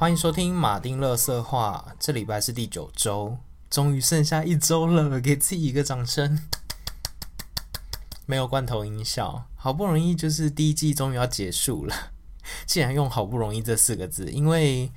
[0.00, 1.94] 欢迎收听马丁乐色话。
[1.98, 3.36] 这礼拜是第九周，
[3.68, 6.38] 终于剩下一周了，给自己一个掌声。
[8.24, 11.94] 没有罐头音效，好不容易就是第一季终于要结束了。
[12.64, 14.90] 既然用“好不容易”这四个字，因为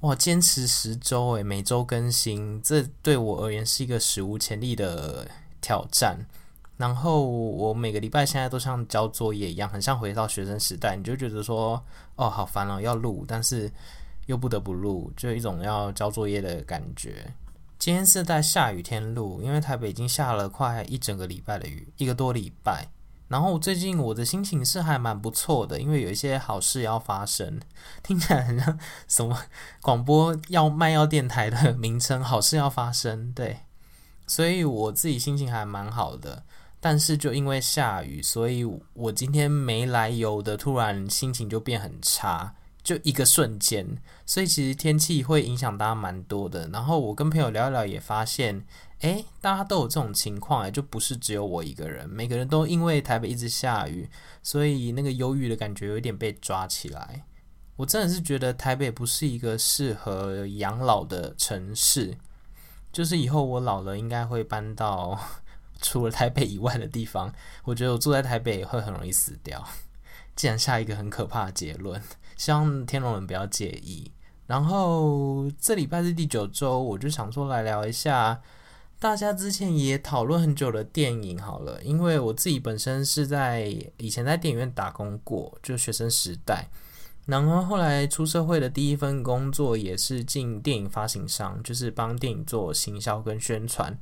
[0.00, 5.26] 哇，坚持十周诶，每周更新，这对我而言是一个史无前例的
[5.62, 6.26] 挑战。
[6.76, 11.82] 然后我每个礼拜现在都像交作业一样，很像回到学生时代，你就觉得说，
[12.16, 13.72] 哦，好烦哦，要录，但是。
[14.26, 17.32] 又不得不录，就一种要交作业的感觉。
[17.78, 22.88] 今天是在下雨天录，因为台北已经下了快一整个礼拜的雨，一个多礼拜。
[23.28, 27.60] 然后最近我的心情是还蛮不错的，因为有一些好事要发生，
[28.02, 29.36] 听起来很像什么
[29.82, 33.32] 广播要卖药电台的名称，好事要发生。
[33.32, 33.58] 对，
[34.28, 36.44] 所以我自己心情还蛮好的。
[36.78, 42.54] 但是就因为下雨，所以我今天没来由的突然心情就变很差。
[42.86, 46.68] 就一个瞬间，所以其实天气会影响大家蛮多的。
[46.68, 48.64] 然后我跟朋友聊一聊，也发现，
[49.00, 52.08] 诶，大家都有这种情况，诶，就不是只有我一个人。
[52.08, 54.08] 每个人都因为台北一直下雨，
[54.40, 57.24] 所以那个忧郁的感觉有点被抓起来。
[57.74, 62.16] 我真的是觉得台北不是一个适合养老的城市，
[62.92, 65.18] 就是以后我老了应该会搬到
[65.82, 67.34] 除了台北以外的地方。
[67.64, 69.66] 我觉得我住在台北会很容易死掉。
[70.36, 72.00] 竟然下一个很可怕的结论。
[72.36, 74.10] 希望天龙人不要介意。
[74.46, 78.40] 然后这礼拜是第九周，我就想说来聊一下
[79.00, 81.82] 大家之前也讨论很久的电影好了。
[81.82, 86.68] 因为我自己本身是在以前在电影院打工过，就学生时代。
[87.24, 93.98] 然后后来出社会的第一份工作也是进电影发行商，就是帮电影做行销跟宣传。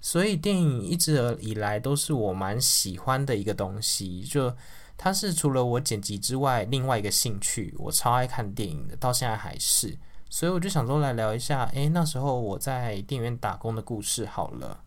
[0.00, 4.54] 所以电影一直以来都是我蛮喜欢的一个东西，就。
[5.02, 7.74] 它是除了我剪辑之外，另外一个兴趣。
[7.76, 9.98] 我超爱看电影的，到现在还是。
[10.30, 14.78] 所以我就想说来聊一下，诶，那时候我在电影院打工的故事好了。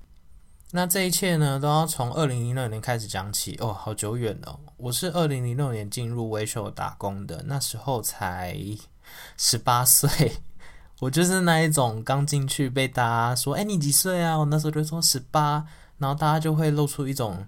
[0.71, 4.57] 那这一切呢，都要从二零零六年开始讲起哦，好久远了。
[4.77, 8.57] 我是二零零六年进入威秀打工的，那时候才
[9.35, 10.37] 十八岁。
[11.01, 14.37] 我就是那一种刚进去被大家说，诶，你几岁啊？
[14.37, 15.65] 我那时候就说十八，
[15.97, 17.45] 然后大家就会露出一种。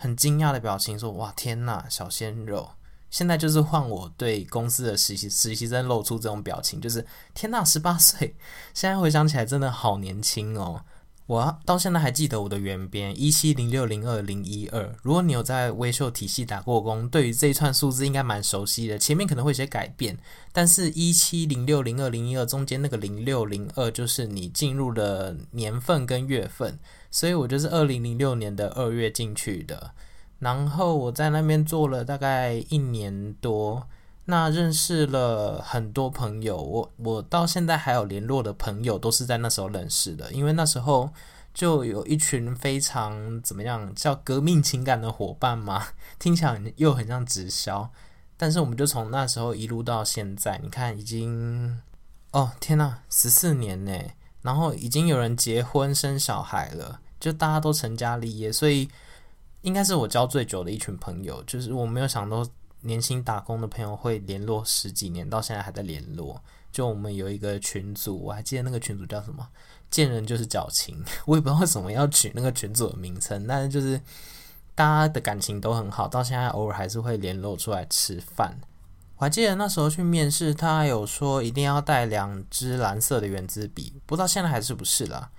[0.00, 2.70] 很惊讶的表情，说：“哇，天呐，小鲜肉！”
[3.10, 8.34] 现在就是换我对公司的实习实习生露出这种表情，就是“天呐，十八岁！”
[8.72, 10.82] 现在回想起来，真的好年轻哦。
[11.30, 14.92] 我到现在还记得我的原编一七零六零二零一二。
[15.00, 18.98] 如果你有在微秀体系打过工，对于这一串数字应该蛮熟悉的。
[18.98, 20.18] 前面可能会有些改变，
[20.52, 26.76] 但是一七零六零二零一二中间那个零六零二就是你进入的年份跟月份。
[27.12, 29.92] 所以我就是二零零六年的二月进去的，
[30.40, 33.86] 然后我在那边做了大概一年多，
[34.30, 41.10] 那认识了很多朋友，我我到现在还有联络的朋友都是在那时候认识的，因为那时候
[41.52, 45.88] 就有一群非常怎么样叫革命情感的伙伴嘛，
[46.18, 47.90] 听起来又很像直销，
[48.38, 51.80] 但是我们就从那时候一路到现在，你看已经
[52.30, 53.92] 哦天呐，十四年呢。
[54.42, 58.88] 然后已经有人结婚生小孩了，就大家都成家立业，所以
[59.60, 61.42] 应该是我交最久的一群朋友。
[61.42, 62.42] 就是我没有想到
[62.82, 66.40] 年轻打工的朋友会联络十几年，到现在还在联络。
[66.72, 69.48] 就我们有一个群组，我还记得那个群组叫什么
[69.90, 74.00] “见人就是矫情”， 我也不知道为什么要取那个群组的名称，但是就是
[74.74, 78.56] 大家的感情都很好，到现在偶尔还是会联络出来吃饭。
[79.16, 85.30] 我还记得那时候去面试，他有说一定要带两支蓝色的原子笔，不知道现在还是不是啦。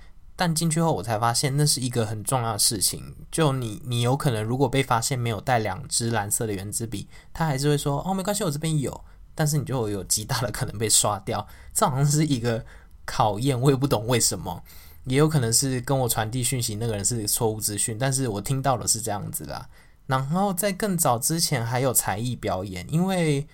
[0.42, 3.14] 但进去后我才发现，那是一个很重要的事情。
[3.32, 9.04] 就你，你有可能如果被发现没有带两支蓝色的原子笔，他还是会说哦，没关系，我这边有。
[9.36, 12.66] 但是你就有极大的可能被刷掉，这好像是一个
[13.06, 14.64] 考验，我也不懂为什么。
[15.04, 19.70] 也有可能是跟我传递讯息那个人是错误资讯，但是我听到的是这样子啦。
[20.08, 23.48] 然后在更早之前还有才艺表演，因为。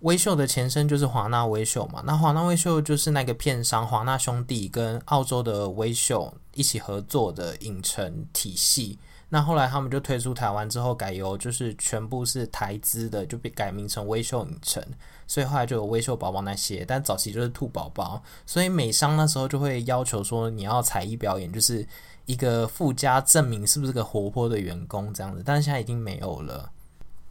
[0.00, 8.98] 威秀的前身就是华纳威秀嘛，那华纳威秀就是那个片商华纳兄弟跟澳洲的威秀一起合作的影城体系。
[9.32, 14.82] 那后来他们就推出台湾之后，改由就是全部是台资的，就被改名成威秀影城。
[15.26, 18.20] 所以后来就有威秀宝宝那些，但早期就是兔宝宝。
[18.44, 21.86] 所以美商那时候就会要求说，你要才艺表演，就是
[22.24, 25.42] 一个附加证明是不是个活泼的员工这样子。
[25.46, 26.68] 但是现在已经没有了。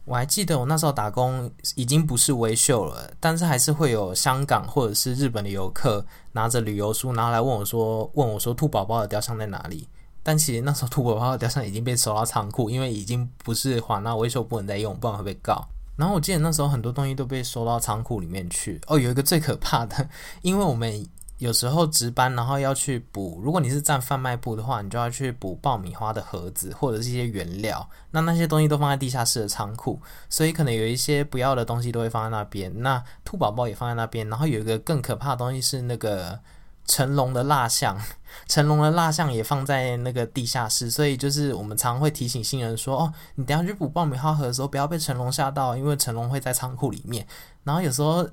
[0.09, 9.87] 我还记得我那时候打工已经不是微秀了，但是还是会有香港或者是日本的游客拿着旅游书拿来问我说：“问我说兔宝宝的雕像在哪里？”
[10.23, 15.63] 但其实那时候兔宝宝的雕像已经被收到仓库，因为已经不是华纳微秀不能再用，不然会被告。
[15.95, 18.81] 然后我记得那时候很多东西都被收到仓库里面去。
[18.87, 20.09] 哦，有一个最可怕的，
[20.41, 21.05] 因为我们
[21.39, 23.41] 有时候值班，然后要去补。
[23.43, 27.89] 如果你是站贩卖部的话，你就要去补爆米花的盒子或者是一些原料。
[28.11, 29.99] 那那些东西都放在地下室的仓库，
[30.29, 32.71] 所以可能有一些不要的东西都会放在那边。
[32.81, 34.29] 那兔宝宝也放在那边。
[34.29, 36.39] 然后有一个更可怕的东西是那个。
[36.85, 37.95] 成龙的蜡像，
[38.49, 47.27] 成龙的蜡像也放在那个地下室，所以就是我们常会提醒新人说：“哦，你等下去补爆米花盒的时候，不要被成龙吓到，因为成龙会在仓库里面。”
[47.63, 48.27] 然后有时候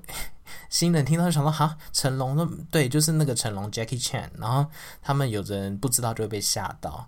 [0.69, 4.65] 新人听到就想到：“哈，成龙的对，就是那个成龙 Jackie Chan。”然后
[5.01, 7.07] 他们有的人不知道就会被吓到，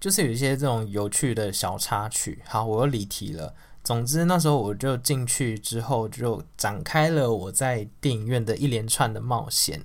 [0.00, 2.42] 就是有一些这种有趣的小插曲。
[2.46, 3.54] 好，我又离题了。
[3.84, 9.84] 总之那时候我就进去之后，就展开了我在电影院的一连串的冒险。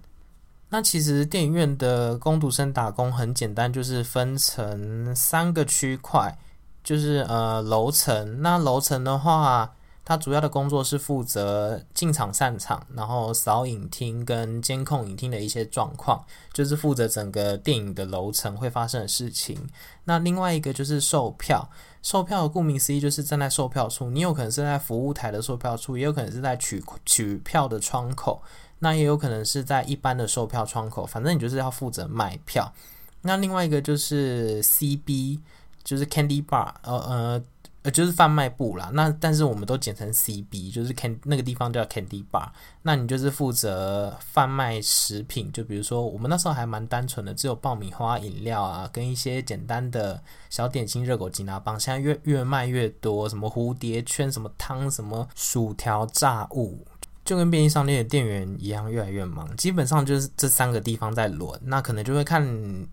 [0.69, 6.36] 那其实电影院的工读生打工很简单，就是分成三个区块，
[6.83, 8.42] 就是呃楼层。
[8.42, 19.57] 那楼层的话，他主要的工作是负责进场、散场，然后扫影厅跟监控影厅的一些状况，就是负责整个电影的楼层会发生的事情。
[20.03, 21.69] 那另外一个就是售票，
[22.01, 28.42] 售票顾名思义就是站在售票处，你有可能是在服务台的售票处，也有可能是在取取票的窗口。
[28.83, 32.74] 那也有可能是在一般的售票窗口，反正你就是要负责卖票。
[33.21, 35.39] 那另外一个就是 CB，
[35.83, 37.44] 就是 Candy Bar，呃呃
[37.83, 38.92] 呃，就是贩卖部啦。
[38.94, 40.94] 那但是我们都简称 CB，就是
[41.24, 42.50] 那个地方叫 Candy Bar。
[42.83, 51.80] 那你就是负责贩卖食品，就比如说我们那时候还蛮单纯的，只有爆米花、饮料啊，跟一些简单的小点心、热狗、吉拿棒。
[51.80, 56.86] 现在越越卖越多，什么蝴蝶圈、什么汤、什么薯条、炸物。
[57.31, 59.56] 就跟便利商店的店员一样，越来越忙。
[59.56, 62.45] 基本上就是这三个地方在轮，那可能就会看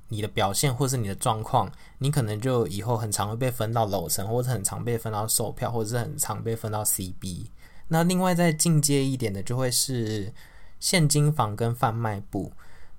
[0.06, 1.69] 你的表现或是你的状况，
[1.99, 7.46] 你可能就以后很常会被分到楼层，或者很常被分到售票，或者是很常被分到 CB。
[7.88, 10.32] 那另外再进阶一点的，就会是
[10.79, 12.52] 现金房跟贩卖部。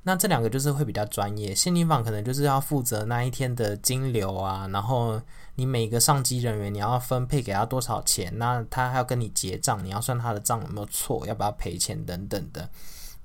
[0.09, 5.21] 那这两个就是会比较专业，现金房可能就是要负责那一天的金流啊，然后
[5.53, 12.67] 你每个上机人员你要分配给他多少钱，那他还要跟你结账，你要算他的账有没有错，要不要赔钱等等的。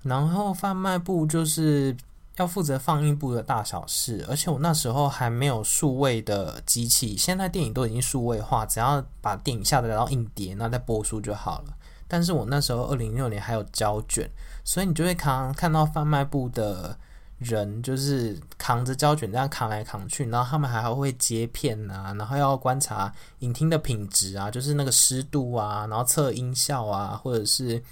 [0.03, 1.97] 然后贩卖部就是
[2.37, 11.75] 要负责放映部的大小事，而且我那时候还没有数位的机器，现在电影都已经数位化，只要把电影下载到硬碟，那再播出就好了。
[12.09, 14.29] 但是我那时候二零一六年还有胶卷。
[14.67, 16.97] 所以你就会扛看到贩卖部的
[17.39, 27.83] 人，就是扛着胶卷这样扛来扛去，然后他们还会接片啊，然后要观察影厅的品质啊，就是那个湿度啊，然后测音效啊，或者是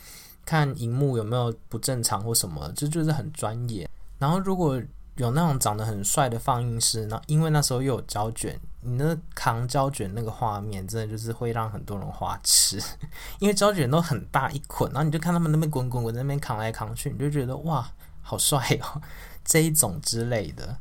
[0.47, 3.87] 看荧幕有没有不正常或什么，这，就是很专业。
[4.19, 4.81] 然后如果
[5.17, 12.83] 有那种长得很帅的放映师，那因为那时候又有胶卷，你那扛胶卷那个画面，真的就是会让很多人花痴，
[13.39, 17.89] 因为胶卷都很大一捆，然后你就看他们那边滚滚滚，那边扛来扛去，你就觉得哇，
[18.21, 19.01] 好帅哦，
[19.45, 20.77] 这一种之类的。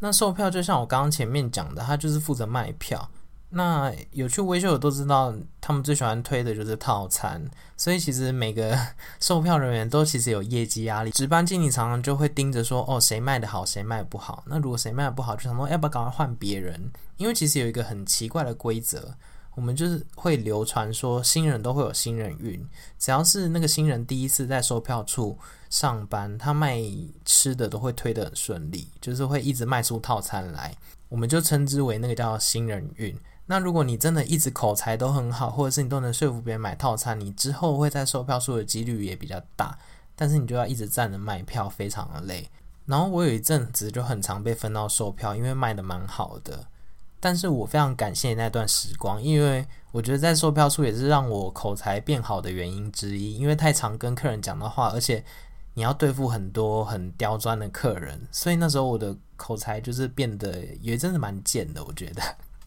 [0.00, 3.08] 那售票就像我刚刚前面讲的，他就是负责卖票。
[3.54, 7.42] 那有去威秀的都知道，他们最喜欢推的就是套餐，
[7.76, 8.78] 所以其实每个
[9.20, 14.42] 售票人员都其实有业绩压力，值班经理常常就会盯着说，哦，谁卖的好，谁卖不好。
[14.46, 16.90] 那如果谁卖的不好，就想说要不要赶快换别人？
[17.18, 19.14] 因为其实有一个很奇怪的规则，
[19.54, 22.66] 我们就是会流传说新人都会有新人运，
[22.98, 26.80] 只要是那个新人第一次在售票处上班，他卖
[27.26, 30.74] 吃的都会推得很顺利，就是会一直卖出套餐来，
[31.10, 33.14] 我们就称之为那个叫新人运。
[33.52, 39.78] 那如果你真的一直口才都很好，或者是你都能说服别人买套餐，你之后会在售票处的几率也比较大。
[40.16, 42.48] 但是你就要一直站着卖票，非常的累。
[42.86, 46.64] 然后我有一阵子就很常被分到售票，因为卖得蛮好的。
[47.20, 53.36] 但是我非常感谢那段时光，因为我觉得在售票处也是让我口才变好的原因之一。
[53.36, 55.22] 因为太常跟客人讲的话，而且
[55.74, 62.22] 你要对付很多很刁钻的客人，所以那时候我的口才就是变得也真的蛮贱的，我觉得。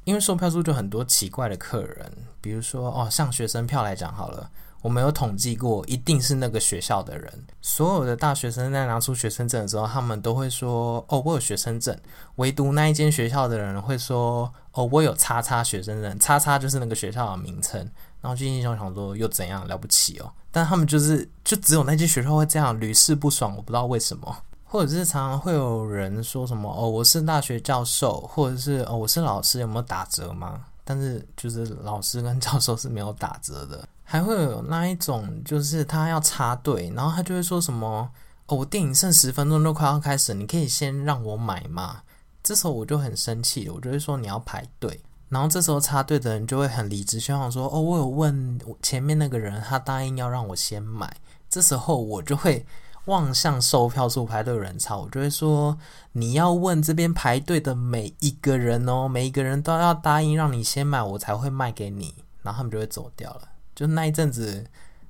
[0.05, 2.09] 因为售票处就很多奇怪的客人，
[2.39, 4.49] 比如说哦，像学生票来讲好了，
[4.81, 7.43] 我没有统计过，一定是那个学校的人。
[7.61, 11.97] 所有的大学生在拿出学生证的时候，他们都会说哦，我有学生证。
[12.35, 17.79] 唯独那一间学校的人会说哦，我有叉叉学生证，叉叉就是那个学校的名称。
[18.21, 20.31] 然后就心想想说又怎样了不起哦？
[20.51, 24.35] 但他们就是就只有那间学校会这样屡试不爽，我不知道为什么。
[24.65, 30.59] 或者是常常会有人说什么哦，我是大学教授，或者是哦，我是老师，有没有打折吗？
[30.83, 33.87] 但是就是老师跟教授是没有打折的。
[34.03, 38.09] 还会有那一种，就是他要插队，然后他就会说什么
[38.47, 42.01] 哦，我电影剩十分钟都快要开始，你可以先让我买吗？
[42.43, 45.01] 这时候我就很生气，我就会说你要排队。
[45.29, 51.11] 然后这时候插队的人就会很理直气壮说：“哦，我有问前面那个人，他答应要让我先买。”
[51.49, 52.63] 这时候我就会
[53.05, 55.77] 望向售票处排队人潮，我就会说
[56.13, 63.49] ：“你要问这边排队的每一个人哦，每一个人都要答应让你先买，我才会卖给你。”然后他们就会走掉了。
[63.75, 64.65] 就那一阵子，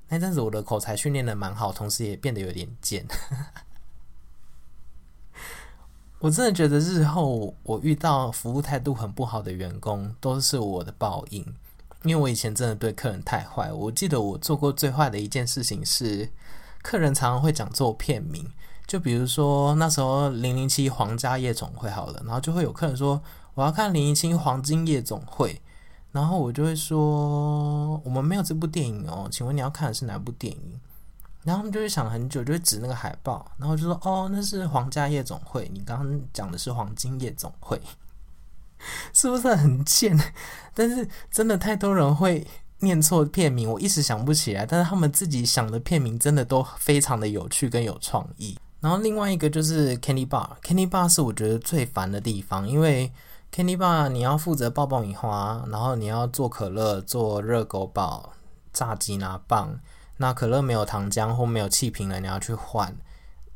[0.10, 3.06] 那一阵子我的口才训练得蛮好，同时也变得有点贱。
[6.20, 11.46] 我真的觉得日后我遇到服务态度很不好的员工，都是我的报应。
[12.04, 13.72] 因为我以前真的对客人太坏。
[13.72, 16.30] 我记得我做过最坏的一件事情是，
[16.86, 18.48] 客人常常会讲错片名。
[18.86, 23.20] 就比如说那时候《零零七皇家夜总会》好了，然后就会有客人说
[23.56, 25.54] 我要看《零零七黄金夜总会》，
[26.12, 30.80] 然后我就会说我们没有这部电影哦，请问你要看的是哪部电影？
[31.44, 37.82] 然后他们就会想很久，就会指那个海报，然后就说：“哦，那是皇家夜总会，你刚刚讲的是黄金夜总会，
[39.14, 40.16] 是不是很贱？”
[40.76, 42.46] 但是真的太多人会
[42.80, 44.66] 念错片名，我一时想不起来。
[44.66, 48.58] 但是他们自己想的片名真的都非常的有趣跟有创意。
[48.82, 53.12] 然后另外一个就是 Candy Bar，Candy Bar 是我觉得最烦的地方，因为
[53.52, 58.34] Candy Bar 你要负责爆爆米花，然后你要做可乐、做热狗堡、
[58.72, 59.80] 炸鸡拿棒。
[60.18, 62.96] 那可乐没有糖浆或没有气瓶了，你要去换。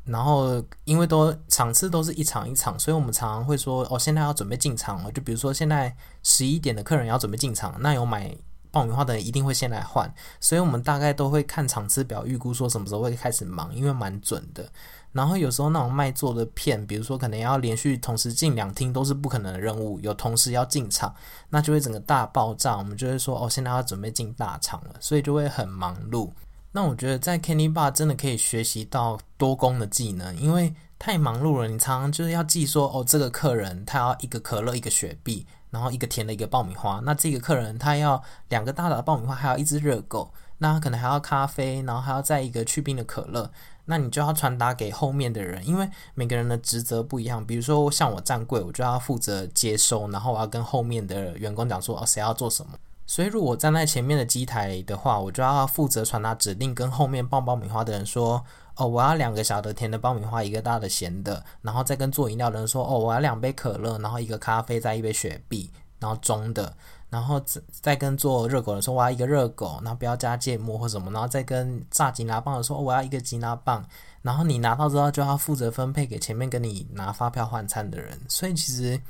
[0.04, 5.12] 然后因为都场次都是一场一场，所以我们常常会说哦，现在要准备进场了。
[5.12, 8.34] 就比如说现在十一点的客人要准备进场，那有买
[8.70, 10.12] 爆米花的人一定会先来换。
[10.40, 14.70] 所以我们大概都会看场次表，预估说什么时候会开始忙，因为蛮准的。
[15.12, 21.12] 然后有时候那种卖座的片，比如说可能要连续同时进两厅都是不可能的任务，有同时要进场，
[21.48, 22.76] 那就会整个大爆炸。
[22.76, 26.30] 我们就会说哦，现在要准备进大场了，所以就会很忙碌。
[26.70, 31.66] 那我觉得在 Candy Bar 真的可以学习到多工的技能，因为太忙碌了。
[31.66, 37.00] 你常常就是要记说，哦，这个客人他要一个可乐，一个雪碧，然后一个甜的，一个爆米花。
[37.04, 43.50] 那这个客人他要两个大的爆米花，还要一只热狗，那他可能还要咖啡，然后还要再一个去冰的可乐。
[43.86, 47.44] 那你就要传达给后面的人，因为每个人的职责不一样。
[47.44, 52.72] 比如说像我站柜，我就要负责接收，然后我要跟后面的员工讲说，哦，谁要做什么。
[53.04, 58.44] 所以，如果站在前面的机台的话，我就要负责传达指令，跟后面爆爆米花的人说
[58.80, 66.74] ：“哦，我要两个小的甜的爆米花，一个大的咸的。”然后再跟做饮料的人说：“哦，我要两杯可乐，然后一个咖啡，再一杯雪碧，然后中的。”
[67.10, 73.84] 然后再再跟做热狗的人说：“我要一个热狗，然后不要加芥末或什么。”然后再跟炸吉拿棒的说：“哦，我要一个吉拿棒。”
[74.22, 78.18] 然后你拿到之后，就要负责分配给前面跟你拿发票换餐的人。
[78.28, 79.00] 所以其实。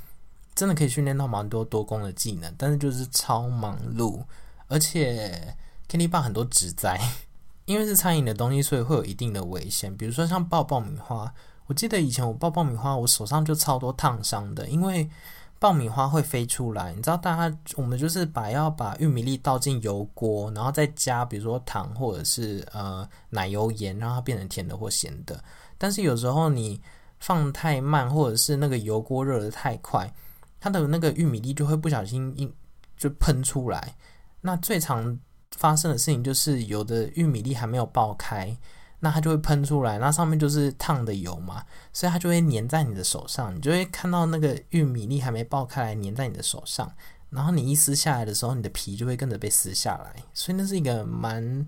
[0.53, 4.21] 真的可以训练到蛮多多工的技能，但是就是超忙碌，
[4.67, 5.55] 而且
[5.89, 6.99] Candy 爸很多职灾，
[7.71, 9.95] 因为是餐饮的东西，所以会有一定的危险。
[9.95, 11.33] 比如说像爆爆米花，
[11.67, 15.09] 我记得以前我爆爆米花，我手上就超多烫伤的，因为
[15.57, 16.91] 爆米花会飞出来。
[16.93, 25.41] 你知道，大家我们就是把要把玉米粒倒进油锅，然后再加比如说糖或者是呃奶油盐，让它变成甜的或咸的。
[25.77, 26.81] 但是有时候你
[27.19, 30.11] 放太慢，或者是那个油锅热得太快。
[30.59, 32.51] 它的那个玉米粒就会不小心一
[32.97, 33.95] 就喷出来，
[34.41, 35.17] 那最常
[35.57, 38.55] 发生的事情就是有的玉米粒还没有爆开，
[38.99, 46.91] 那它就会喷出来，那上面就是烫的油嘛，所以它就会粘在你的手上，你就会看到那个玉米粒还没爆开来粘在你的手上，
[47.29, 51.67] 然后你一撕下来的时候，你的皮就会跟着被撕下来，所以那是一个蛮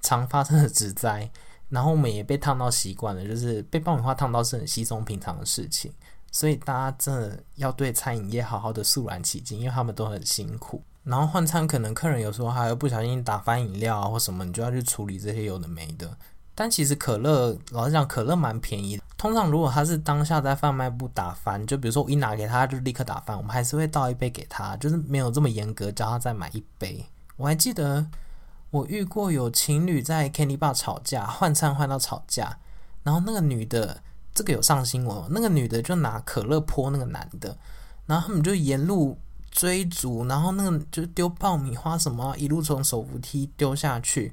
[0.00, 1.30] 常发生的职灾，
[1.68, 5.92] 然后我们也被烫到习惯了，就是被爆米花烫到是很稀松平常的事情。
[6.30, 10.82] 所以大家真的要对餐饮业好好的肃然起敬，因为他们都很辛苦。
[11.04, 16.16] 然后换餐可能客人有时候还会不小心打翻饮料啊或什么，你就要去处理这些有的没的。
[16.54, 19.02] 但其实可乐，老实讲，可乐蛮便宜的。
[19.16, 27.04] 通常如果他是当下在贩卖部打翻，就比如说我一拿给他，他就立刻打翻，我们还是会倒一杯给他，就是没有这么严格，叫他再买一杯。
[27.36, 28.06] 我还记得
[28.70, 32.58] 我遇过有情侣在 Candy Bar 吵架，换餐换到吵架，
[33.02, 34.02] 然后那个女的。
[34.34, 37.54] 这个有上新闻，那个女的就拿可乐泼那个男的，
[38.06, 39.18] 然后他们就沿路
[39.52, 44.32] 追逐，然后那个就丢爆米花什么，一路从手扶梯丢下去，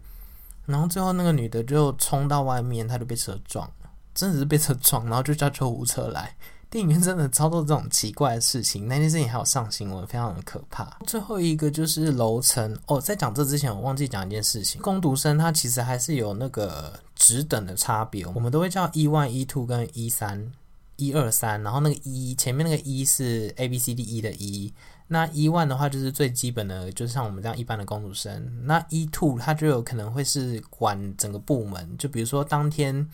[0.66, 6.36] 然后最后那个女的就冲到外面，她就被车撞了，真的是被车撞，然后就叫救护车来。
[6.72, 11.00] 电影院真的操作这种奇怪的事情，那件事情还有上新闻，非常的可怕。
[11.08, 20.52] 最后一个就是楼层哦，在讲这之前，我忘记讲一件事情，工读生他其实还是有那个职等的差别，我们都会叫一万一、two 跟一三、
[20.98, 24.72] 一二三，然后那个一前面那个一是 A B C D E 的一
[25.10, 33.10] 那 E 万的话就是最基本的，就是像我们这样一般的工读生，那 E two 它就有可能会是管整个部门，就比如说当天。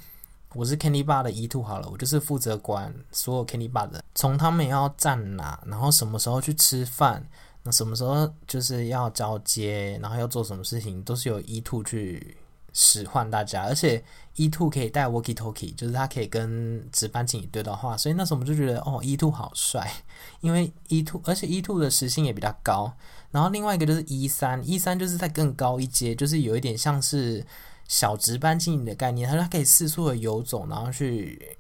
[0.54, 7.28] 我是 Candy 爸的 E two 好了，我就是负责管所有 Candy 爸的，从他们要站哪，然后什么时候去吃饭，
[7.64, 12.38] 那什么时候就是要交接，然后要做什么事情，都是由 E2 去
[12.78, 14.04] 使唤大家，而且
[14.36, 19.90] E two 可以带 Walkie Talkie，就是他可以跟值班经理对到话，所以那时候我们就觉得哦 E two 好帅，
[20.42, 22.94] 因为 E two，而且 E two 的时薪也比较高。
[23.32, 27.46] 然后另外一个就是 E3，E3 就是在更高一阶，就是有一点像是
[27.88, 31.58] 小值班经理的概念，他说他可以四处的游走，然后去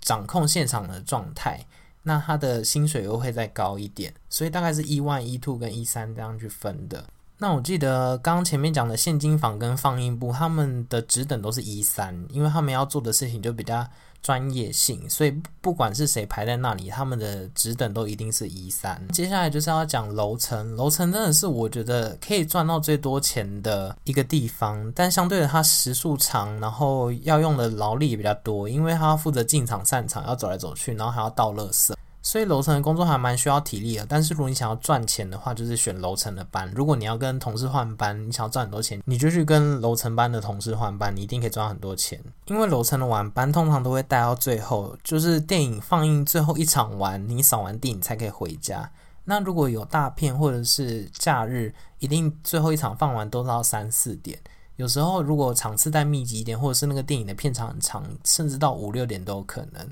[0.00, 1.64] 掌控现场的状态。
[2.02, 7.04] 那他的薪水又会再高一点，所以大概是 E1、E2 跟 E3 这样去分的。
[7.38, 13.86] 那我记得刚前面讲的现金房跟放映部，他们的职等都是 E3，因为他们要做的事情就比较
[14.22, 19.08] 专业性，所以不管是谁排在那里，他们的职等都一定是 E3。
[19.08, 31.92] 接下来就是要讲楼层，楼层真的是我觉得可以赚到最多钱的一个地方，但相对的它时数长，然后要用的劳力也比较多，因为他要负责进场散场，要走来走去，然后还要倒垃圾。
[32.26, 36.68] 所以楼层的工作还蛮需要体力的，但是如果你想要赚钱的话，就是选楼层的班。
[36.74, 42.20] 如果你要跟同事换班，你想要赚很多钱，你就去跟楼层班的同事换班，你一定可以赚很多钱。
[42.46, 48.90] 因为楼层的晚班通常都会待到最后，就是电影放映最后一场完，你扫完电影才可以回家。
[49.22, 54.36] 那如果有大片或者是假日，一定最后一场放完都到三四点。
[54.74, 59.88] 有时候如果场次再密集一点，或者是那个电影的片长很长，甚至到五六点都有可能。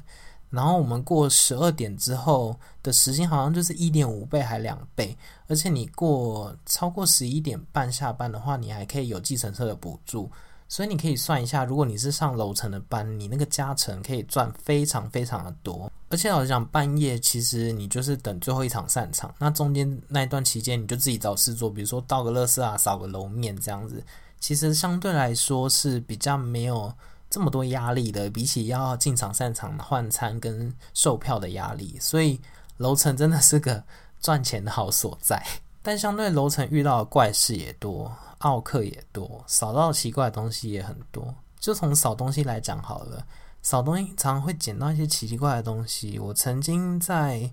[0.54, 5.16] 然后我们过十二点之后的时间好像就是一点五倍还两倍，
[5.48, 10.30] 而且你过超过十一点半下班的话，你还可以有计程车的补助，
[10.68, 15.90] 所以你可以算一下，如果你是上楼层的班，你那个加成可以赚非常非常的多。
[16.10, 24.00] 而且老实讲，半夜其实你就是等最后一场散场，那中间那一段期间你就自己找事做，比如说倒个垃圾啊、扫个楼面这样子，
[24.38, 26.92] 其实相对来说是比较没有。
[27.34, 32.40] 这么多压力的，比起要进场散场换餐跟售票的压力，所以
[32.76, 33.82] 楼层真的是个
[34.20, 35.44] 赚钱的好所在。
[35.82, 41.34] 但相对楼层遇到的怪事也多，奥客也多，扫到奇怪的东西也很多。
[41.58, 43.26] 就从扫东西来讲好了，
[43.62, 46.20] 扫东西常常会捡到一些奇奇怪的东西。
[46.20, 47.50] 我曾经在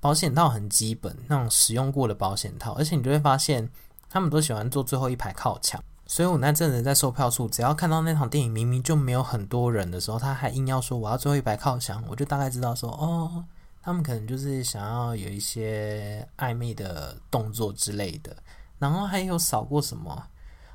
[0.00, 3.68] 保险套很基本那种使用过的保险套，而且你就会发现
[4.08, 5.78] 他们都喜欢坐最后一排靠墙。
[6.06, 13.42] 所以我那阵子在售票处，只要看到那场电影明明就没有很多人的时候，他还硬要说我要最后一排靠墙，我就大概知道说哦，
[13.80, 18.36] 他们可能就是想要有一些暧昧的动作之类的。
[18.78, 20.26] 然后还有扫过什么？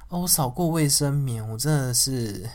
[0.07, 2.49] 哦，扫过卫生棉，我真的是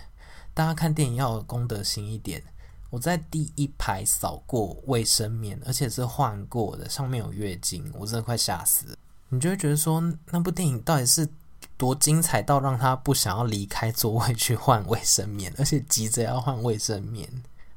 [0.53, 2.43] 大家看电影要有公德心一点。
[2.91, 8.99] 我在第一排扫过卫生棉，而且是换过的，上面有月经，我真的快吓死。
[9.29, 11.29] 你就会觉得说那部电影到底是？
[11.85, 17.29] 多精彩到让他不想要离开座位去换卫生棉，而且急着要换卫生棉。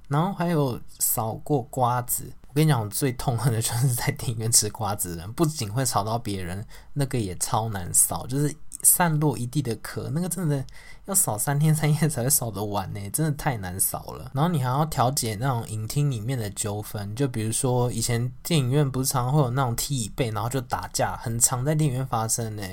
[0.08, 10.66] 然后还有扫过瓜子，我跟你讲，我最痛恨的就是在电影院吃瓜子的人，不仅会吵到别人，那个也超难扫，就是散落一地的壳，那个真的
[11.04, 14.32] 要扫三天三夜才会扫得完呢，真的太难扫了。
[14.34, 22.64] 然后你还要调解那种影厅里面的纠纷，就比如说以前电影院不是常常会有那种踢椅背，然后就打架，很常在电影院发生呢。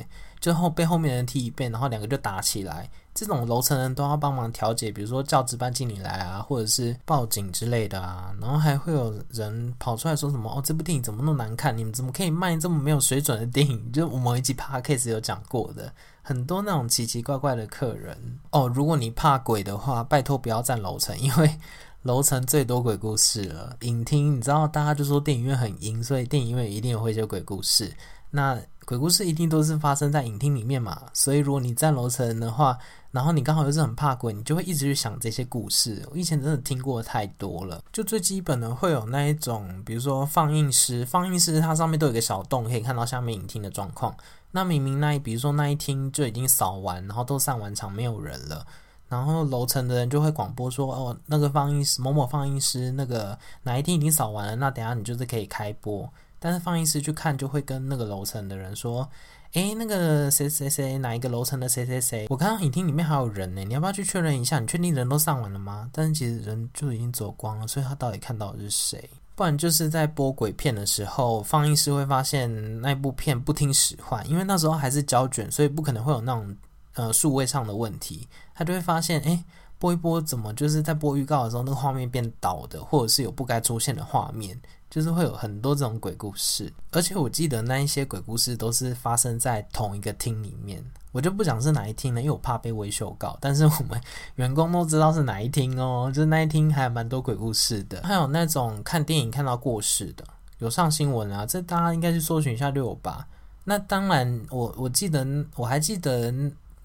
[0.44, 2.86] 最后被后面人踢一遍，然后两个就打起来。
[3.14, 8.30] 这种楼层人都要帮忙调解，比如说叫值班经理来啊，或者是报警之类的啊。
[8.38, 11.74] 然后还会有人跑出来说什么：“哦，这部电影怎么那么难看？
[11.74, 18.68] 你们怎么可以卖这么没有水准的电影？”就我们一集 podcast 有讲过的，很多那种奇奇怪怪的客人哦。
[18.68, 21.58] 如果你怕鬼的话，拜托不要站楼层，因为
[22.02, 23.74] 楼层最多鬼故事了。
[23.80, 27.94] 影厅你知道，大家就说电影院很阴，所以电影院一定会有鬼故事。
[28.30, 32.78] 那鬼故事一定都是发生在影厅里面嘛，所以如果你在楼层的话，
[33.10, 36.06] 然后你刚好又是很怕鬼，你就会一直去想这些故事。
[36.10, 44.14] 我以前真的听过太多了，就最基本的会有那一种，比如说放映师，放映师它上面都有个小洞，可以看到下面影厅的状况。
[44.50, 48.66] 那明明那一，比如说那一厅就已经扫完，然后都散完场，没有人了，
[49.08, 56.08] 然后楼层的人就会广播说：“哦，那个放映师某某放映师，那个哪一天已经扫完了，那等下你就是可以开播。”
[56.44, 59.08] 但是放映师去看，就会跟那个楼层的人说
[59.54, 64.60] ：“诶，那个谁谁谁，哪一个楼层的谁谁谁，我看到影厅里面还有人呢，你要不要去确认一下？
[64.60, 69.08] 你确定人都上完了吗？”但是其实人就已经走光了，所以他到底看到的是谁？
[69.34, 76.54] 不然就是在播鬼片的时候，放映师会发现那部片不听使唤，因为那时候还是胶卷，所以不可能会有那种
[76.92, 79.42] 呃数位上的问题，他就会发现诶，
[79.78, 84.60] 播一播怎么就是在播预告的时候，那个画面变倒的，或者是有不该出现的画面。
[84.94, 90.80] 就是会有很多这种鬼故事，而且我记得那一些鬼故事都是发生在同一个厅里面，
[91.10, 93.36] 我就不讲是哪一厅了，因为我怕被维修告。
[93.40, 94.00] 但是我们
[94.36, 100.24] 员工都知道是哪一厅哦，就那一厅还蛮多鬼故事的，还有那种看电影看到过世的，
[100.58, 103.26] 有上新闻啊，这大家应该去搜寻一下六有吧。
[103.64, 105.26] 那当然，我我记得
[105.56, 106.32] 我还记得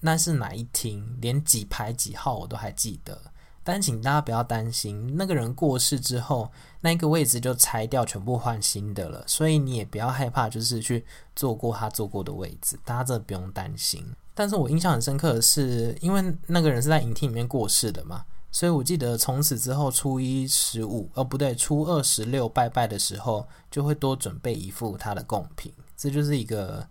[0.00, 3.16] 那是哪一厅，连几排几号我都还记得。
[3.62, 9.22] 但请大家不要担心，那个人过世之后，那一个位置就拆掉，全部换新的了。
[9.26, 11.04] 所以你也不要害怕，就是去
[11.36, 14.04] 坐过他坐过的位置，大家这不用担心。
[14.34, 26.88] 但是我印象很深刻的是，因为那个人是在影厅里面过世的嘛，所以我记得从此之后初一十五哦不对，初二十六拜拜的时候，就会多准备一副他的贡品，这就是一个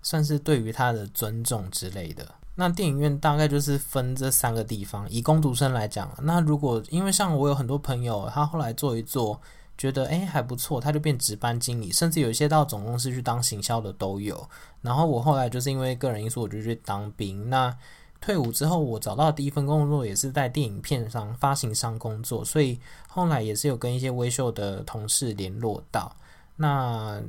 [0.00, 2.26] 算是对于他的尊重之类的。
[2.56, 9.40] 那电影院大概就是分这三个地方，以工读生来讲，那如果因为像我有很多朋友，他后来做一做，
[9.76, 14.48] 觉得诶还不错，他就变值班经理，甚至有一些到总公司去当行销的都有。
[14.80, 17.50] 然后我后来就是因为个人因素，我就去当兵。
[17.50, 17.76] 那
[18.20, 26.10] 退伍之后，我找到第一份工作也是在电影片商发行商工作，所以后来也是有跟一些威秀的同事联络到。
[26.56, 27.20] 那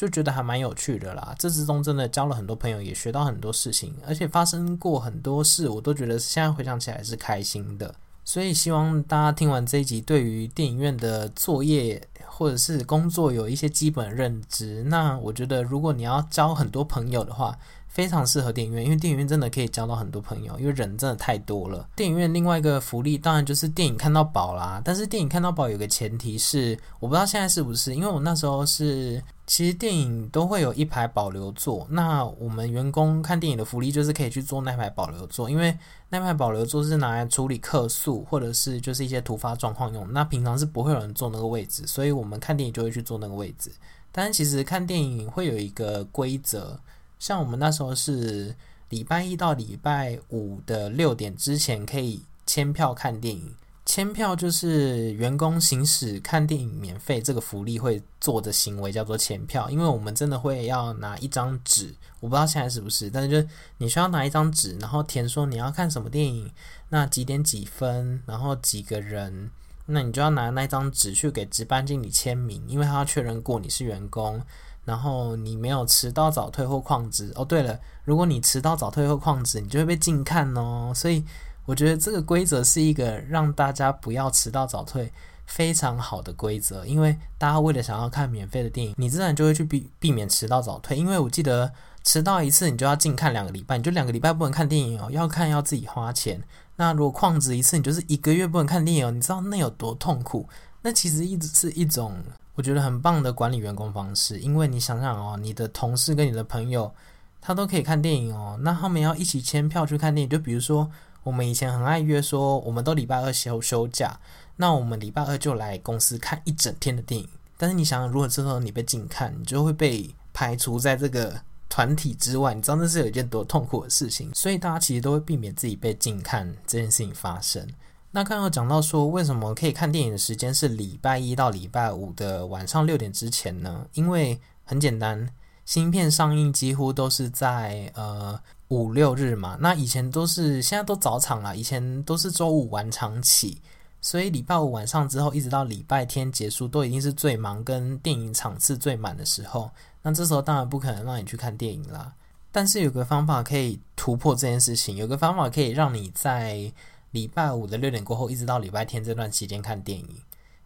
[0.00, 7.94] 就觉得还蛮有趣的啦，这之中真的交了很多朋友，也学到很多事情，而且发生过很多事，我都觉得现在回想起来是开心的。
[8.24, 14.82] 所以希望大家听完这一集，对于电影院的作业或者是工作有一些基本认知。
[14.84, 17.54] 那我觉得，如果你要交很多朋友的话，
[17.86, 21.86] 非常适合电影院，因为电影院真的可以交到很多朋友，因为人真的太多了。
[21.94, 35.76] 电影院另外一个福利当然就是电影看到饱啦，但是电影看到饱有个前提是，我不知道现在是不是，因为我那时候是，其实电影都会有一排保留座，那我们员工看电影的福利就是可以去坐那排保留座，因为
[36.08, 43.72] 那排保留座是拿来处理客诉或者是就是一些突发状况用，那平常是不会有人坐那个位置，所以我们看电影就会去坐那个位置。
[44.12, 46.78] 但是其实看电影会有一个规则。
[47.18, 48.54] 像我们那时候是
[48.90, 53.52] 礼拜一到礼拜五的六点之前可以签票看电影，
[53.90, 63.48] 签票就是员工行使看电影免费这个福利会做的行为叫做签票，因为我们真的会要拿一张纸，我不知道现在是不是，但是就
[63.78, 66.48] 你需要拿一张纸，然后填说你要看什么电影，
[66.90, 69.50] 那几点几分，然后几个人，
[69.86, 74.40] 那你就要拿那张纸去给值班经理签名，因为他要确认过你是员工。
[74.84, 77.44] 然后你没有迟到早退或旷职哦。
[77.44, 80.90] 对了，如果你迟到早退或旷职，你就会被禁看哦。
[80.94, 81.22] 所以
[81.70, 85.12] 我觉得这个规则是一个让大家不要迟到早退
[85.46, 90.96] 非常好的规则，因为大家为了想要看免费的电影，你自然就会去避避免迟到早退。
[90.96, 96.42] 因为我记得迟到一次你就要禁看两个礼拜，你就两个礼拜不能看电影哦，要看要自己花钱。
[96.74, 100.48] 那如果旷职一次，你就是一个月不能看电影哦，你知道那有多痛苦？
[100.82, 102.16] 那其实一直是一种。
[102.56, 106.92] 我觉得很棒的管理员工方式，因为你想想哦，你的同事跟你的朋友，
[107.40, 110.28] 他都可以看电影哦，那他们要一起签票去看电影。
[110.28, 110.90] 就比如说，
[111.22, 114.18] 我们以前很爱约说，我们都礼拜二休休假，
[114.56, 117.28] 那我们礼拜二就来公司看一整天的电影。
[117.56, 124.30] 但是你想想，如果之后你被禁看，你就会被排除在这个团体之外，你知道那是有一件多痛苦的事情。
[124.34, 127.68] 所以大家其实都会避免自己被禁看这件事情发生。
[128.12, 133.86] 那刚刚讲到说，为什么可以看电影的时间是礼拜一到礼拜五的晚上六点之前呢？
[133.92, 135.28] 因为很简单，
[135.64, 139.56] 新片上映几乎都是在呃五六日嘛。
[139.60, 143.60] 那以前都是，现在都早场了，以前都是周五晚场起，
[144.00, 149.70] 所以礼拜五晚上之后一直到礼拜天结束，都已经是最忙跟电影场次最满的时候。
[150.02, 152.12] 那这时候当然不可能让你去看电影啦。
[152.52, 156.72] 但是有个方法可以突破这件事情，有个方法可以让你在
[157.10, 160.08] 礼拜五的六点过后，一直到礼拜天这段期间看电影，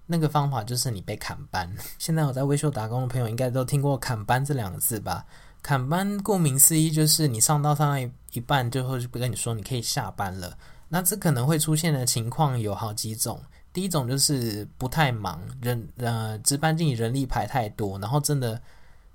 [0.06, 1.70] 那个方法就是你被砍班。
[1.98, 5.26] 现在我在威秀打工的朋友应该都听过“砍班”这两个字吧？
[5.64, 10.54] 砍班顾名思义就是你上到上到一半，就会不跟你说你可以下班了。
[10.90, 13.42] 那这可能会出现的情况有好几种。
[13.72, 18.60] 第一种就是不太忙，人呃值班经理人力排太多，然后真的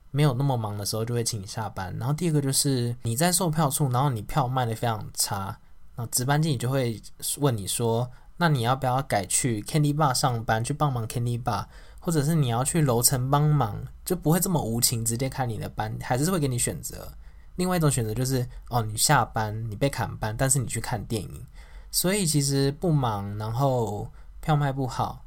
[0.10, 1.96] 没有那么忙的时候就会请你下班。
[2.00, 5.56] 然后第二个就是你在售票处，然后你票卖得非常差。
[5.96, 7.00] 那值班经理就会
[7.38, 11.66] 问你说：“那你要不要改去 Candy Bar 上班，去帮忙 Candy Bar，
[12.00, 17.12] 或者是你要去楼层帮忙，就不会这么无情直接开你的班，还是会给你选择。
[17.58, 21.46] 另外一种选择就是，哦，你下班你被砍班，但是你去看电影，
[21.92, 24.10] 所以其实不忙，然后
[24.42, 25.24] 票卖不好，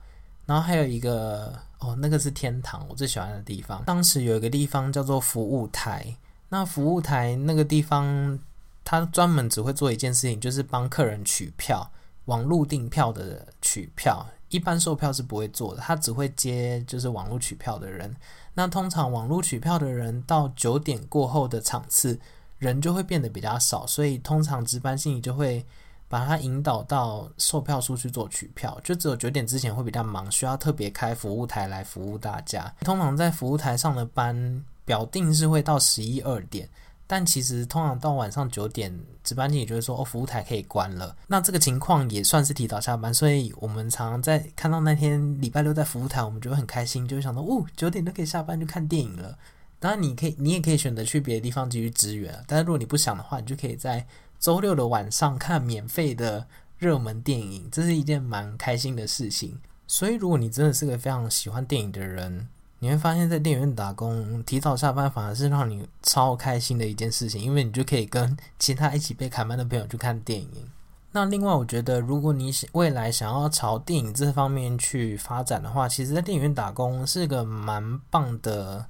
[0.46, 3.82] 然后还有一个哦，那个是天堂，我最喜欢的地方。
[3.84, 6.16] 当时有一个地方叫做服务台，
[6.48, 8.38] 那服务台那个地方。”
[8.84, 11.88] 他专门只会做一件事情，就是帮客人取票，
[12.24, 15.80] 网络订票的取票，一般售票是不会做的。
[15.80, 18.14] 他只会接就是网络取票的人。
[18.54, 22.16] 那通常网络取票的人到九点过后的场次，
[22.58, 25.66] 人就会变得比较少，所以通常值班经理就会
[26.06, 28.80] 把他引导到售票处去做取票。
[28.84, 32.72] 就只有九点之前会比较忙，需要特别开服务台来服务大家。
[32.82, 34.64] 通常在服务台上的班。
[34.84, 36.68] 表定是会到十一二点。
[37.06, 49.36] 但其实通常到晚上九点，值班经理就会说：“哦，服务台可以关了。”那这个情况也算是提早下班，所以我们常常在看到那天礼拜六在服务台，我们就会很开心，就会想到：“哦，九点都可以下班，就看电影了。”
[49.78, 52.32] 当然，你可以，你也可以选择去别的地方继续支援。
[52.46, 54.06] 但是如果你不想的话，你就可以在
[54.38, 56.46] 周六的晚上看免费的
[56.78, 59.60] 热门电影，这是一件蛮开心的事情。
[59.88, 62.48] 所以，如果你真的是个非常喜欢电影的人，
[62.82, 70.68] 你会发现在电影院打工，提早下班反而是让你超开心的一件事情，因为你就可以跟其他一起被砍班的朋友去看电影。
[71.12, 78.84] 那另外，我觉得如果你未来想要朝电影这方面去发展的话，其实，在电影院打工是个蛮棒的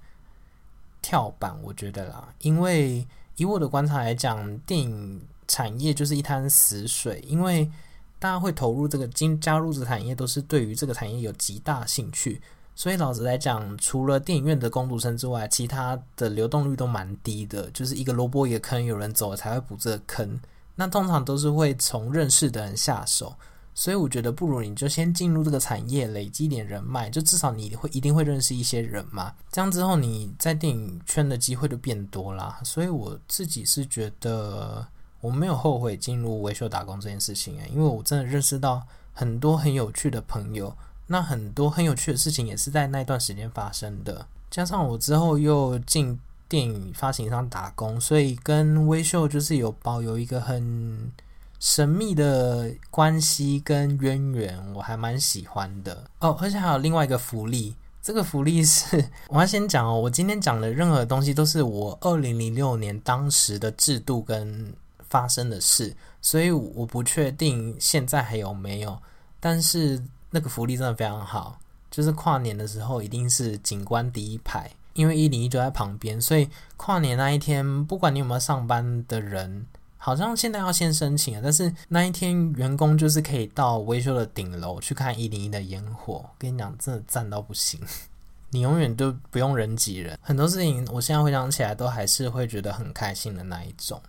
[1.02, 2.26] 跳板，我觉得啦。
[2.38, 7.70] 因为以我的观察来讲，电影产业就是一滩死水，因为
[8.18, 12.40] 大家会投入这个、进加入这个产业，都是对于这个产业有极大兴趣。
[12.74, 20.40] 所以老实来讲，除了电影院的工读生之外，其他的流动率都蛮低的，就是一个萝卜一个坑，有人走了才会补这个坑。
[20.74, 23.35] 那通常都是会从认识的人下手，
[23.74, 29.35] 所以我觉得不如你就先进入这个产业，累积点人脉，就至少你会一定会认识一些人嘛。
[29.50, 32.58] 这样之后你在电影圈的机会就变多啦。
[32.64, 34.85] 所以我自己是觉得
[35.20, 38.82] 我没有后悔进入维修打工这件事情啊，因为我真的认识到
[39.12, 40.74] 很多很有趣的朋友。
[41.12, 51.12] 那很多很有趣的事情也是在那段时间发生的，加上我之后又进电影发行商打工，所以跟威秀就是有保有一个很
[51.61, 56.35] 神秘的关系跟渊源，我还蛮喜欢的哦。
[56.40, 64.72] 而且还有另外一个福利，这个福利是我要先讲哦，我今天讲的任何东西都是我二零零六年当时的制度跟
[65.11, 68.98] 发生的事，所以我不确定现在还有没有，
[69.38, 70.03] 但是。
[70.33, 71.59] 那个福利真的非常好，
[71.90, 79.66] 就是跨年的时候一定是景观第一排，因为一零一就在旁边，所以跨年那一天，不管你有没有上班的人，
[79.99, 86.25] 好像现在要先申请了，但是那一天员工就是可以到维修的顶楼去看一零一的烟火。
[86.38, 87.79] 跟你讲，真的赞到不行，
[88.51, 94.01] 你永远都不用人挤人，很多事情我现在回想起来都还是会觉得很开心的那一种。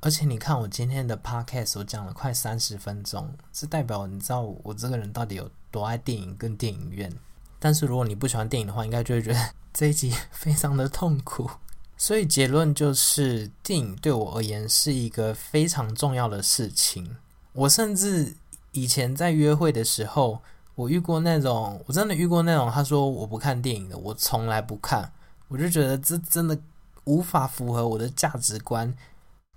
[0.00, 7.12] 而且你看，我今天的 podcast 我讲了快三十分钟，是代表你知道我这个人到底有多爱电影跟电影院。
[7.58, 11.50] 但是如果你不喜欢电影的话，应该就会觉得这一集非常的痛苦。
[11.98, 17.16] 所以结论就是，电影对我而言是一个非常重要的事情。
[17.52, 18.36] 我甚至
[18.70, 20.40] 以前在约会的时候，
[20.76, 25.10] 我遇过那种，我真的遇过那种，他说我不看电影的，我从来不看，
[25.48, 26.56] 我就觉得这真的
[27.02, 28.94] 无法符合我的价值观。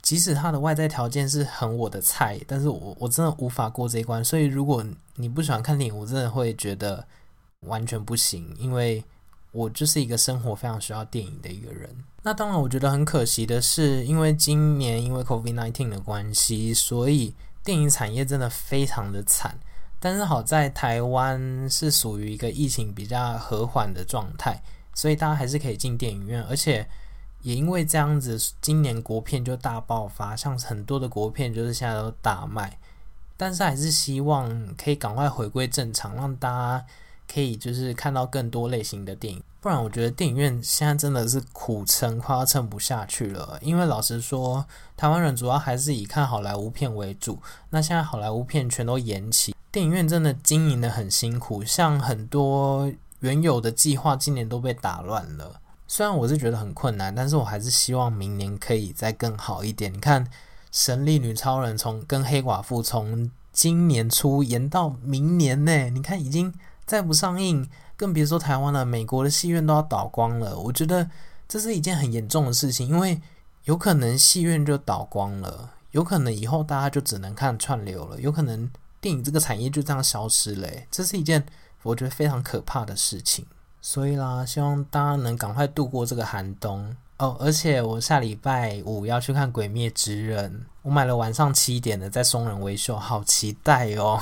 [0.02, 4.24] 即使他的外在条件是很我的菜，但是我我真的无法过这一关。
[4.26, 4.84] 所以如果
[5.16, 7.06] 你不喜欢看电影，我真的会觉得
[7.68, 9.04] 完全不行，因为
[9.52, 11.88] 我就是一个生活非常需要电影的一个人。
[12.24, 19.56] 那当然，我觉得很可惜的是，因为今年因为 COVID-19 的关系，所以电影产业真的非常的惨。
[20.00, 24.62] 但是好在台湾是属于一个疫情比较和缓的状态，
[24.96, 26.88] 所以大家还是可以进电影院，而且。
[27.42, 32.80] 也因为这样子，今年国片就大爆发，像很多的国片就是现在都大卖，
[33.38, 36.86] 但是还是希望可以赶快回归正常，让大家
[37.32, 39.42] 可以就是看到更多类型的电影。
[39.60, 43.60] 不然我觉得电影院现在真的是苦撑，快要撑不下去了。
[43.62, 44.66] 因为老实说，
[44.98, 55.61] 台湾人主要还是以看好莱坞片为主，那现在好莱坞片全都延期，电影院真的经营得很辛苦，像很多原有的计划今年都被打乱了。
[55.94, 59.94] 虽然我是觉得很困难，但是我还是希望明年可以再更好一点。
[59.94, 60.26] 你看，
[60.72, 66.54] 《神力女超人》从跟黑寡妇从今年初延到明年呢，你看已经
[66.86, 70.58] 再不上映，更别说台湾了，美国的戏院都要倒光了。
[70.58, 71.10] 我觉得
[71.46, 73.20] 这是一件很严重的事情，因为
[73.66, 80.70] 有可能戏院就倒光了，有可能以后大家就只能看串流了，有可能电影这个产业就这样消失了。
[80.90, 81.46] 这是一件
[81.84, 83.46] 我觉得非常可怕的事情。
[83.82, 87.36] 所以啦，希望大家能赶快度过这个寒冬哦。
[87.39, 94.22] 而且我下礼拜五要去看《鬼灭之刃》，我买了晚上七点的，在松仁维秀，好期待哦！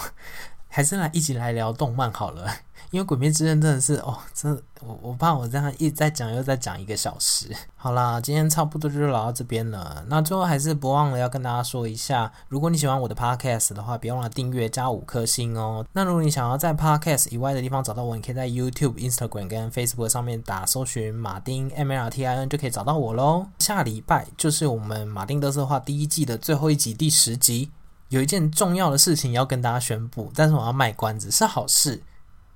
[0.70, 2.48] 还是来一起来聊动漫好了。
[2.92, 7.56] 因为《鬼灭之刃》真的是哦，真我我怕我这样一直在讲又再讲一个小时。
[7.76, 10.04] 好啦，今天差不多就聊到这边了。
[10.08, 15.86] 那最后还是不忘了要跟大家说一下，如果你喜欢我的 Podcast 的话，别忘了订阅加五颗星哦。
[15.94, 23.46] 那如果你想要在 Podcast 以外的地方找到我，你可以在 YouTube、Instagram 跟 Facebook 上面打搜寻马丁 M L T I N 就可以找到我喽。
[23.60, 27.70] 下礼拜就是我们马丁垃圾话第一季的最后一集第十集，
[28.10, 32.02] 有一件重要的事情要跟大家宣布，但是我要卖关子，是好事。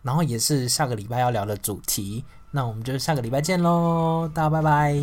[0.01, 4.93] 然后也是下个礼拜要聊的主题，那我们就下个礼拜见喽，大家拜拜。